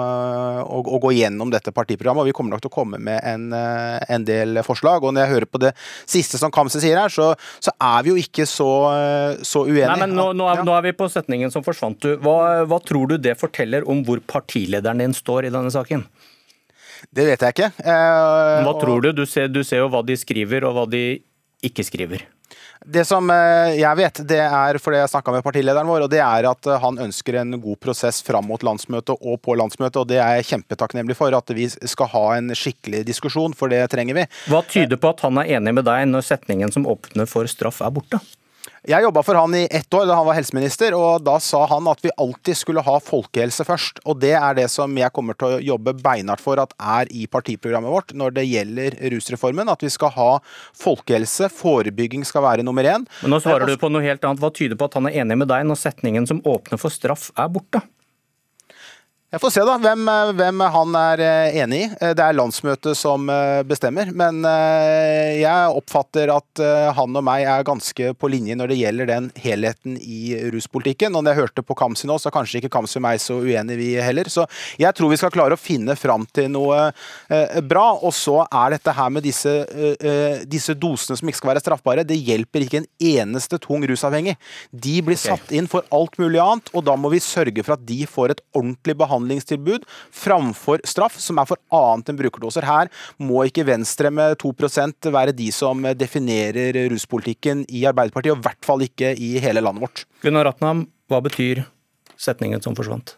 og, 0.65 0.89
og 0.91 1.05
går 1.05 1.15
gjennom 1.15 1.53
dette 1.53 1.71
partiprogrammet. 1.71 2.25
Og 2.25 2.27
vi 2.27 2.35
kommer 2.35 2.57
nok 2.57 2.65
til 2.65 2.73
å 2.73 2.75
komme 2.75 2.99
med 2.99 3.23
en, 3.23 3.55
en 3.55 4.27
del 4.27 4.59
forslag. 4.67 5.07
Og 5.07 5.15
når 5.15 5.23
jeg 5.23 5.33
hører 5.37 5.51
på 5.53 5.61
det 5.63 5.71
siste 6.03 6.41
som 6.41 6.51
Kamzy 6.51 6.83
sier 6.83 6.99
her, 6.99 7.13
så, 7.13 7.31
så, 7.63 7.71
er 7.79 8.03
vi 8.03 8.11
jo 8.11 8.19
ikke 8.19 8.49
så, 8.49 8.71
så 9.47 9.63
uenige. 9.63 9.87
Nei, 9.93 10.01
men 10.03 10.17
nå, 10.19 10.33
nå, 10.35 10.51
er, 10.51 10.65
nå, 10.67 10.75
er, 10.75 10.89
vi 10.89 10.97
på 10.99 11.07
setningen 11.13 11.55
som 11.55 11.63
forsvant. 11.63 12.03
Du. 12.03 12.19
Hva, 12.19 12.65
hva 12.67 12.83
tror 12.83 13.13
du 13.13 13.15
det 13.15 13.39
forteller 13.39 13.87
om 13.87 14.03
hvor 14.03 14.19
partilederen 14.27 14.99
din 15.05 15.15
står 15.15 15.47
i 15.47 15.55
denne 15.55 15.71
saken? 15.71 16.03
Det 17.09 17.25
vet 17.25 17.41
jeg 17.41 17.55
ikke. 17.55 17.71
Eh, 17.81 18.59
hva 18.67 18.75
tror 18.81 19.01
du? 19.01 19.11
Du 19.15 19.25
ser, 19.25 19.49
du 19.49 19.63
ser 19.65 19.83
jo 19.83 19.89
hva 19.91 20.03
de 20.05 20.17
skriver 20.19 20.67
og 20.67 20.77
hva 20.77 20.85
de 20.89 21.03
ikke 21.65 21.85
skriver. 21.85 22.27
Det 22.81 23.03
som 23.05 23.29
eh, 23.29 23.75
jeg 23.77 23.97
vet, 23.99 24.21
det 24.25 24.39
er 24.41 24.77
fordi 24.81 24.97
jeg 25.03 25.11
snakka 25.11 25.35
med 25.35 25.43
partilederen 25.45 25.89
vår, 25.89 26.07
og 26.07 26.09
det 26.09 26.21
er 26.25 26.47
at 26.49 26.65
eh, 26.69 26.79
han 26.81 26.97
ønsker 27.05 27.37
en 27.37 27.59
god 27.61 27.77
prosess 27.83 28.23
fram 28.25 28.47
mot 28.49 28.63
landsmøtet 28.65 29.13
og 29.21 29.37
på 29.45 29.53
landsmøtet, 29.59 29.99
og 30.01 30.09
det 30.09 30.17
er 30.17 30.39
jeg 30.39 30.49
kjempetakknemlig 30.55 31.17
for. 31.17 31.33
At 31.37 31.53
vi 31.53 31.67
skal 31.69 32.09
ha 32.15 32.25
en 32.39 32.49
skikkelig 32.57 33.03
diskusjon, 33.11 33.53
for 33.57 33.69
det 33.69 33.83
trenger 33.93 34.17
vi. 34.17 34.25
Hva 34.49 34.63
tyder 34.65 34.97
på 34.97 35.13
at 35.13 35.21
han 35.27 35.37
er 35.43 35.53
enig 35.59 35.75
med 35.77 35.85
deg 35.85 36.09
når 36.09 36.25
setningen 36.25 36.73
som 36.73 36.89
åpner 36.89 37.29
for 37.29 37.49
straff 37.49 37.83
er 37.85 37.93
borte? 37.93 38.21
Jeg 38.89 39.03
jobba 39.05 39.21
for 39.21 39.37
han 39.37 39.53
i 39.53 39.67
ett 39.69 39.93
år 39.93 40.07
da 40.09 40.15
han 40.17 40.25
var 40.25 40.33
helseminister, 40.33 40.95
og 40.97 41.21
da 41.21 41.35
sa 41.43 41.59
han 41.69 41.85
at 41.91 41.99
vi 42.01 42.09
alltid 42.17 42.57
skulle 42.57 42.81
ha 42.81 42.95
folkehelse 42.97 43.61
først. 43.67 44.01
Og 44.09 44.17
det 44.23 44.31
er 44.33 44.57
det 44.57 44.65
som 44.73 44.95
jeg 44.97 45.13
kommer 45.13 45.37
til 45.37 45.53
å 45.53 45.59
jobbe 45.61 45.93
beinhardt 46.01 46.41
for 46.41 46.57
at 46.57 46.73
er 46.81 47.11
i 47.13 47.27
partiprogrammet 47.29 47.93
vårt 47.93 48.15
når 48.17 48.33
det 48.39 48.47
gjelder 48.49 48.97
rusreformen. 49.13 49.69
At 49.69 49.85
vi 49.85 49.93
skal 49.93 50.15
ha 50.17 50.29
folkehelse, 50.81 51.51
forebygging 51.53 52.25
skal 52.25 52.47
være 52.47 52.65
nummer 52.65 52.89
én. 52.89 53.05
Men 53.21 53.35
nå 53.35 53.43
svarer 53.45 53.69
du 53.69 53.77
på 53.77 53.93
noe 53.93 54.01
helt 54.01 54.25
annet. 54.25 54.41
Hva 54.41 54.49
tyder 54.49 54.79
på 54.79 54.89
at 54.89 54.97
han 54.97 55.11
er 55.11 55.21
enig 55.21 55.37
med 55.43 55.53
deg 55.53 55.69
når 55.69 55.77
setningen 55.83 56.25
som 56.25 56.41
åpner 56.41 56.81
for 56.81 56.89
straff 56.89 57.29
er 57.37 57.53
borte? 57.53 57.85
Jeg 59.31 59.39
får 59.39 59.51
se 59.55 59.61
da, 59.63 59.77
hvem, 59.79 60.09
hvem, 60.35 60.61
han 60.73 60.95
er 60.99 61.21
eh, 61.23 61.57
enig 61.63 61.77
i. 61.79 61.85
Eh, 62.03 62.09
det 62.19 62.23
er 62.25 62.35
landsmøtet 62.35 62.97
som 62.99 63.29
eh, 63.31 63.61
bestemmer. 63.63 64.09
Men 64.11 64.43
jeg 64.43 65.77
oppfatter 65.77 66.27
at 66.33 66.61
han 66.97 67.15
og 67.15 67.23
meg 67.23 67.45
er 67.47 67.63
ganske 67.63 68.09
på 68.19 68.29
linje 68.31 68.57
når 68.59 68.73
det 68.73 68.77
gjelder 68.81 69.07
den 69.07 69.29
helheten 69.39 69.95
i 69.95 70.35
ruspolitikken. 70.51 71.15
Og 71.15 71.23
når 71.23 71.31
jeg 71.31 71.41
hørte 71.45 71.63
på 71.63 71.77
Kamzy 71.79 72.09
nå, 72.09 72.17
så 72.19 72.27
er 72.27 72.35
kanskje 72.35 72.59
ikke 72.59 72.71
Kamzy 72.73 72.97
og 72.99 73.05
meg 73.05 73.21
så 73.23 73.37
uenige 73.39 73.79
vi 73.79 73.87
heller. 74.03 74.27
Så 74.27 74.43
jeg 74.81 74.91
tror 74.97 75.13
vi 75.13 75.21
skal 75.21 75.31
klare 75.31 75.55
å 75.55 75.61
finne 75.61 75.95
fram 75.95 76.27
til 76.35 76.51
noe 76.51 76.81
bra. 77.63 77.85
Og 78.03 78.11
så 78.17 78.41
er 78.43 78.75
dette 78.75 78.95
her 78.99 79.15
med 79.15 79.23
disse, 79.23 79.55
disse 80.51 80.75
dosene 80.75 81.21
som 81.21 81.31
ikke 81.31 81.39
skal 81.39 81.53
være 81.53 81.63
straffbare, 81.63 82.07
det 82.07 82.19
hjelper 82.19 82.67
ikke 82.67 82.83
en 82.83 82.89
eneste 83.13 83.61
tung 83.63 83.87
rusavhengig. 83.87 84.35
De 84.75 84.99
blir 85.07 85.19
satt 85.23 85.55
inn 85.55 85.71
for 85.71 85.87
alt 85.95 86.19
mulig 86.19 86.43
annet, 86.43 86.73
og 86.75 86.83
da 86.89 86.99
må 86.99 87.13
vi 87.15 87.23
sørge 87.23 87.63
for 87.63 87.77
at 87.77 87.87
de 87.87 88.03
får 88.09 88.35
et 88.35 88.45
ordentlig 88.51 88.99
behandling 88.99 89.20
behandlingstilbud 89.21 89.85
framfor 90.11 90.81
straff, 90.87 91.19
som 91.19 91.39
er 91.39 91.49
for 91.49 91.59
annet 91.71 92.11
enn 92.11 92.19
brukerdoser. 92.19 92.65
Her 92.65 92.91
må 93.21 93.45
ikke 93.47 93.65
Venstre 93.67 94.11
med 94.11 94.37
2% 94.41 95.11
være 95.11 95.35
de 95.35 95.51
som 95.51 95.81
definerer 95.95 96.89
ruspolitikken 96.91 97.65
i 97.69 97.85
Arbeiderpartiet, 97.89 98.35
og 98.35 98.41
i 98.41 98.47
hvert 98.49 98.65
fall 98.65 98.85
ikke 98.85 99.13
i 99.17 99.37
hele 99.41 99.63
landet 99.63 99.85
vårt. 99.85 100.05
Gunnar 100.21 100.49
Ratnam, 100.49 100.87
hva 101.09 101.21
betyr 101.23 101.65
setningen 102.17 102.61
som 102.63 102.77
forsvant? 102.77 103.15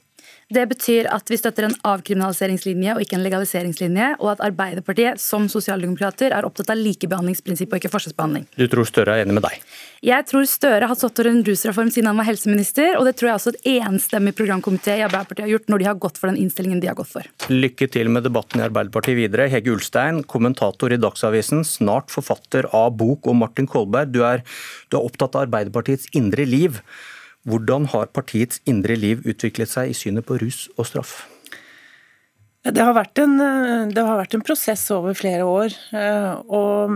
Det 0.54 0.64
betyr 0.70 1.08
at 1.10 1.30
vi 1.32 1.38
støtter 1.40 1.66
en 1.66 1.76
avkriminaliseringslinje 1.88 2.94
og 2.94 3.02
ikke 3.02 3.16
en 3.18 3.24
legaliseringslinje, 3.26 4.10
og 4.20 4.34
at 4.36 4.44
Arbeiderpartiet 4.46 5.22
som 5.22 5.48
sosialdemokrater 5.50 6.36
er 6.36 6.46
opptatt 6.46 6.70
av 6.70 6.78
likebehandlingsprinsipp 6.78 7.74
og 7.74 7.80
ikke 7.80 7.90
forskjellsbehandling. 7.94 8.46
Du 8.60 8.68
tror 8.70 8.86
Støre 8.86 9.16
er 9.16 9.24
enig 9.24 9.38
med 9.40 9.46
deg? 9.48 9.64
Jeg 10.04 10.28
tror 10.30 10.46
Støre 10.50 10.90
har 10.92 11.00
stått 11.00 11.22
for 11.22 11.30
en 11.30 11.42
rusreform 11.48 11.90
siden 11.96 12.12
han 12.12 12.20
var 12.20 12.28
helseminister, 12.28 12.98
og 13.00 13.08
det 13.08 13.16
tror 13.18 13.32
jeg 13.32 13.40
også 13.40 13.54
et 13.54 13.70
enstemmig 13.80 14.36
programkomité 14.38 15.00
i 15.00 15.06
Arbeiderpartiet 15.08 15.48
har 15.48 15.54
gjort 15.56 15.74
når 15.74 15.82
de 15.82 15.90
har 15.90 15.98
gått 16.06 16.22
for 16.22 16.30
den 16.30 16.42
innstillingen 16.44 16.84
de 16.84 16.92
har 16.92 17.00
gått 17.00 17.14
for. 17.16 17.32
Lykke 17.50 17.90
til 17.96 18.12
med 18.14 18.28
debatten 18.28 18.62
i 18.62 18.68
Arbeiderpartiet 18.68 19.18
videre. 19.24 19.50
Hege 19.50 19.74
Ulstein, 19.74 20.22
kommentator 20.28 20.94
i 20.94 21.02
Dagsavisen, 21.02 21.64
snart 21.66 22.14
forfatter 22.14 22.70
av 22.76 22.94
bok 23.00 23.32
om 23.32 23.42
Martin 23.42 23.70
Kolberg. 23.70 24.14
Du 24.14 24.22
er, 24.28 24.46
du 24.92 25.00
er 25.00 25.08
opptatt 25.08 25.40
av 25.40 25.48
Arbeiderpartiets 25.48 26.12
indre 26.20 26.46
liv. 26.46 26.84
Hvordan 27.50 27.90
har 27.92 28.12
partiets 28.16 28.62
indre 28.70 28.96
liv 28.96 29.24
utviklet 29.28 29.72
seg 29.72 29.92
i 29.92 29.98
synet 29.98 30.28
på 30.28 30.38
rus 30.40 30.66
og 30.78 30.88
straff? 30.88 31.16
Det 32.64 32.80
har 32.80 32.96
vært 32.96 33.20
en, 33.20 33.36
har 33.92 34.20
vært 34.22 34.38
en 34.38 34.46
prosess 34.46 34.86
over 34.96 35.16
flere 35.20 35.44
år. 35.44 35.74
Eh, 35.92 36.30
og 36.48 36.94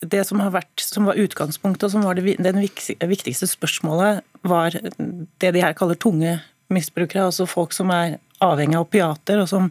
det 0.00 0.24
som, 0.26 0.40
vært, 0.54 0.72
som 0.80 1.10
var 1.10 1.20
utgangspunktet 1.20 1.86
og 1.86 1.92
som 1.92 2.06
var 2.06 2.16
det 2.16 2.38
den 2.40 2.62
viktigste 2.62 3.48
spørsmålet, 3.50 4.24
var 4.48 4.72
det 4.72 5.52
de 5.52 5.62
her 5.62 5.76
kaller 5.76 6.00
tunge 6.00 6.38
misbrukere. 6.72 7.28
Altså 7.28 7.46
folk 7.46 7.76
som 7.76 7.92
er 7.92 8.16
avhengig 8.42 8.78
av 8.78 8.86
opiater, 8.88 9.42
og 9.44 9.50
som 9.52 9.68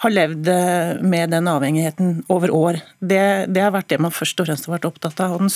har 0.00 0.14
levd 0.16 0.48
eh, 0.50 0.98
med 1.04 1.30
den 1.30 1.48
avhengigheten 1.50 2.24
over 2.32 2.52
år. 2.56 2.80
Det, 2.98 3.52
det 3.52 3.62
har 3.62 3.74
vært 3.76 3.92
det 3.92 4.00
man 4.02 4.14
først 4.14 4.40
og 4.40 4.48
fremst 4.48 4.66
har 4.66 4.78
vært 4.78 4.88
opptatt 4.90 5.22
av. 5.22 5.36
og 5.36 5.46
den 5.46 5.52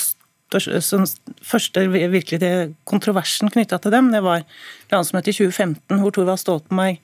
første 0.58 1.86
virkelig 1.90 2.50
kontroversen 2.88 3.52
knytta 3.52 3.78
til 3.82 3.94
dem, 3.94 4.10
det 4.14 4.22
var 4.24 4.44
landsmøtet 4.92 5.34
i 5.34 5.38
2015, 5.44 6.00
hvor 6.00 6.14
Thorvald 6.14 6.42
Stoltenberg 6.42 7.00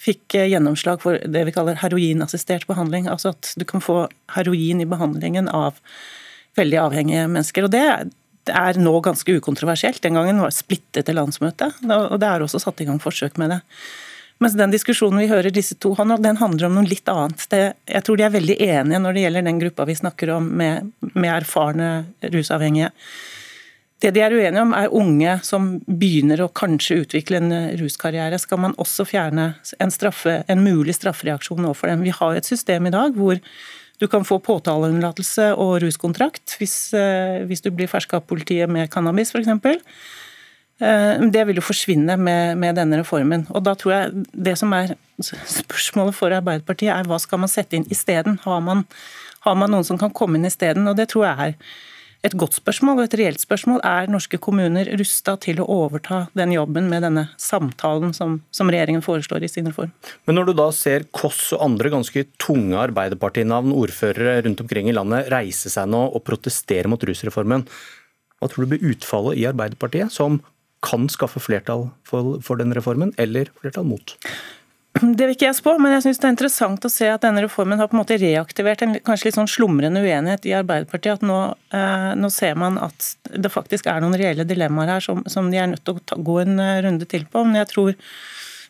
fikk 0.00 0.36
eh, 0.38 0.48
gjennomslag 0.52 1.02
for 1.02 1.18
det 1.20 1.44
vi 1.48 1.54
kaller 1.54 1.78
heroinassistert 1.80 2.66
behandling. 2.70 3.08
Altså 3.10 3.34
at 3.34 3.52
du 3.60 3.66
kan 3.68 3.84
få 3.84 4.06
heroin 4.36 4.80
i 4.80 4.88
behandlingen 4.88 5.50
av 5.52 5.80
veldig 6.58 6.80
avhengige 6.80 7.28
mennesker. 7.28 7.68
Og 7.68 7.74
det, 7.74 7.84
er 8.50 8.78
nå 8.80 8.92
ganske 9.04 9.34
ukontroversielt. 9.36 10.00
Den 10.02 10.16
gangen 10.16 10.40
var 10.42 10.50
det 10.50 10.56
splittet 10.56 11.06
til 11.06 11.18
landsmøtet, 11.18 11.76
og 11.84 12.16
det 12.18 12.26
er 12.26 12.42
også 12.42 12.58
satt 12.62 12.80
i 12.82 12.86
gang 12.88 12.98
forsøk 13.02 13.36
med 13.38 13.52
det. 13.52 13.58
Mens 14.40 14.56
den 14.56 14.72
diskusjonen 14.72 15.20
vi 15.20 15.28
hører 15.28 15.52
disse 15.52 15.76
to 15.76 15.92
den 16.00 16.38
handler 16.40 16.70
om 16.70 16.78
noe 16.78 16.88
litt 16.88 17.08
annet. 17.12 17.44
Det, 17.52 17.60
jeg 17.84 18.04
tror 18.06 18.16
de 18.16 18.24
er 18.24 18.32
veldig 18.32 18.56
enige 18.56 19.00
når 19.02 19.12
det 19.12 19.24
gjelder 19.26 19.44
den 19.44 19.60
gruppa 19.60 19.84
vi 19.84 19.98
snakker 19.98 20.32
om 20.38 20.46
med, 20.56 20.92
med 21.12 21.30
erfarne 21.34 21.90
rusavhengige. 22.32 22.88
Det 24.00 24.14
de 24.16 24.22
er 24.24 24.32
uenige 24.32 24.62
om, 24.64 24.72
er 24.72 24.94
unge 24.96 25.34
som 25.44 25.74
begynner 25.84 26.40
å 26.40 26.52
kanskje 26.56 27.02
utvikle 27.02 27.36
en 27.36 27.52
ruskarriere. 27.82 28.38
Skal 28.40 28.62
man 28.64 28.76
også 28.80 29.04
fjerne 29.04 29.50
en, 29.76 29.92
straffe, 29.92 30.38
en 30.48 30.64
mulig 30.64 30.96
straffereaksjon 30.96 31.66
overfor 31.66 31.92
dem? 31.92 32.06
Vi 32.08 32.16
har 32.16 32.38
et 32.38 32.48
system 32.48 32.88
i 32.88 32.94
dag 32.94 33.12
hvor 33.20 33.36
du 34.00 34.06
kan 34.08 34.24
få 34.24 34.38
påtaleunnlatelse 34.40 35.50
og 35.60 35.82
ruskontrakt 35.84 36.56
hvis, 36.56 36.94
eh, 36.96 37.44
hvis 37.44 37.60
du 37.60 37.68
blir 37.76 37.90
ferska 37.92 38.22
av 38.22 38.24
politiet 38.30 38.72
med 38.72 38.88
cannabis, 38.88 39.34
f.eks. 39.36 39.52
Eh, 40.80 41.20
det 41.32 41.44
vil 41.48 41.60
jo 41.60 41.64
forsvinne 41.64 42.16
med, 42.16 42.56
med, 42.60 42.78
denne 42.80 43.02
reformen. 43.02 43.44
Og 43.52 43.64
da 43.66 43.76
tror 43.76 43.96
jeg 43.96 44.24
Det 44.32 44.56
som 44.58 44.72
er 44.72 44.94
spørsmålet 45.20 46.16
for 46.16 46.32
Arbeiderpartiet, 46.32 46.92
er 46.94 47.08
hva 47.08 47.20
skal 47.20 47.42
man 47.42 47.52
sette 47.52 47.76
inn 47.76 47.88
isteden? 47.92 48.40
Har, 48.46 48.64
har 49.44 49.56
man 49.60 49.72
noen 49.72 49.86
som 49.86 50.00
kan 50.00 50.12
komme 50.16 50.40
inn 50.40 50.48
isteden? 50.48 50.88
Og 50.88 50.96
det 50.96 51.10
tror 51.12 51.28
jeg 51.28 51.50
er 51.50 51.56
et 52.20 52.34
godt 52.36 52.58
spørsmål 52.58 52.98
og 52.98 53.06
et 53.06 53.16
reelt 53.16 53.40
spørsmål. 53.40 53.80
Er 53.86 54.10
norske 54.12 54.40
kommuner 54.40 54.88
rusta 55.00 55.36
til 55.40 55.60
å 55.62 55.68
overta 55.72 56.26
den 56.36 56.52
jobben 56.52 56.88
med 56.92 57.04
denne 57.04 57.26
samtalen 57.40 58.12
som, 58.16 58.38
som 58.52 58.72
regjeringen 58.72 59.04
foreslår 59.04 59.44
i 59.44 59.52
sin 59.52 59.68
reform? 59.70 59.92
Men 60.28 60.36
når 60.36 60.50
du 60.50 60.54
da 60.58 60.68
ser 60.76 61.08
Koss 61.16 61.46
og 61.56 61.64
andre 61.64 61.92
ganske 61.92 62.26
tunge 62.40 62.76
Arbeiderpartinavn, 62.80 63.72
ordførere 63.76 64.38
rundt 64.44 64.60
omkring 64.64 64.88
i 64.92 64.96
landet, 64.96 65.30
reise 65.32 65.72
seg 65.72 65.88
nå 65.92 66.06
og 66.10 66.24
protestere 66.24 66.92
mot 66.92 67.04
rusreformen, 67.08 67.64
hva 68.40 68.48
tror 68.48 68.64
du 68.64 68.74
blir 68.74 68.92
utfallet 68.94 69.40
i 69.40 69.48
Arbeiderpartiet, 69.48 70.12
som 70.12 70.40
kan 70.84 71.08
skaffe 71.12 71.42
flertall 71.42 71.88
for, 72.08 72.38
for 72.44 72.60
den 72.60 72.74
reformen, 72.76 73.12
eller 73.20 73.50
flertall 73.60 73.86
mot? 73.88 74.16
Det 75.00 75.22
vil 75.22 75.36
ikke 75.36 75.46
jeg 75.46 75.56
spå, 75.60 75.76
men 75.78 75.92
jeg 75.94 76.02
synes 76.02 76.18
det 76.18 76.26
er 76.26 76.32
interessant 76.34 76.84
å 76.84 76.90
se 76.90 77.06
at 77.12 77.22
denne 77.22 77.44
reformen 77.44 77.78
har 77.78 77.86
på 77.88 77.94
en 77.94 78.00
måte 78.00 78.16
reaktivert 78.18 78.82
en 78.82 78.96
kanskje 79.06 79.28
litt 79.28 79.36
sånn 79.38 79.48
slumrende 79.48 80.02
uenighet 80.02 80.48
i 80.50 80.54
Arbeiderpartiet. 80.58 81.20
At 81.20 81.26
nå, 81.26 81.36
eh, 81.76 82.08
nå 82.18 82.30
ser 82.34 82.58
man 82.58 82.80
at 82.82 83.12
det 83.30 83.52
faktisk 83.54 83.86
er 83.86 84.02
noen 84.02 84.18
reelle 84.18 84.44
dilemmaer 84.48 84.96
her 84.96 85.04
som, 85.04 85.22
som 85.30 85.52
de 85.52 85.60
er 85.62 85.70
nødt 85.70 85.84
til 85.86 86.00
å 86.00 86.02
ta, 86.02 86.18
gå 86.18 86.40
en 86.42 86.58
eh, 86.58 86.80
runde 86.82 87.06
til 87.08 87.22
på. 87.30 87.44
Men 87.46 87.62
jeg 87.62 87.70
tror, 87.70 87.94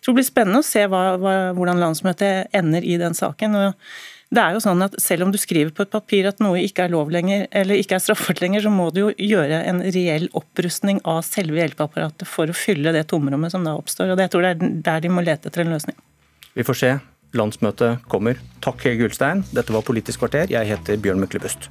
tror 0.05 0.13
det 0.13 0.21
blir 0.21 0.29
spennende 0.29 0.61
å 0.61 0.69
se 0.69 0.85
hva, 0.93 1.03
hva, 1.23 1.35
hvordan 1.57 1.81
landsmøtet 1.81 2.53
ender 2.61 2.85
i 2.85 3.01
den 3.01 3.17
saken. 3.17 3.57
og 3.57 3.91
det 4.31 4.43
er 4.43 4.55
jo 4.55 4.63
sånn 4.63 4.83
at 4.85 4.95
Selv 5.03 5.27
om 5.27 5.33
du 5.35 5.39
skriver 5.41 5.73
på 5.75 5.83
et 5.83 5.93
papir 5.93 6.29
at 6.31 6.39
noe 6.43 6.61
ikke 6.63 6.87
er 6.87 6.93
lov 6.95 7.11
lenger, 7.11 7.49
eller 7.51 7.81
ikke 7.81 7.97
er 7.99 8.05
straffbart 8.05 8.43
lenger, 8.45 8.63
så 8.63 8.71
må 8.71 8.89
du 8.95 9.03
jo 9.03 9.11
gjøre 9.19 9.63
en 9.67 9.83
reell 9.83 10.29
opprustning 10.39 11.01
av 11.09 11.25
selve 11.27 11.59
hjelpeapparatet 11.59 12.29
for 12.31 12.51
å 12.51 12.57
fylle 12.57 12.95
det 12.95 13.09
tomrommet 13.11 13.55
som 13.55 13.67
da 13.67 13.75
oppstår. 13.79 14.13
og 14.13 14.21
det, 14.21 14.29
Jeg 14.29 14.35
tror 14.37 14.47
det 14.47 14.53
er 14.55 14.77
der 14.91 15.01
de 15.01 15.11
må 15.11 15.27
lete 15.27 15.51
etter 15.51 15.65
en 15.65 15.75
løsning. 15.75 15.99
Vi 16.55 16.67
får 16.67 16.79
se. 16.79 16.93
Landsmøtet 17.35 18.07
kommer. 18.11 18.39
Takk, 18.63 18.83
Hege 18.87 19.07
Ulstein. 19.07 19.45
Dette 19.55 19.75
var 19.75 19.87
Politisk 19.87 20.23
kvarter. 20.23 20.51
Jeg 20.51 20.67
heter 20.67 20.99
Bjørn 20.99 21.23
Myklebust. 21.23 21.71